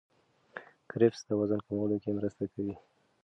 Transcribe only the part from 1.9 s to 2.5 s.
کې مرسته